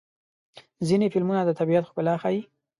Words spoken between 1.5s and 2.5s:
طبیعت ښکلا ښيي.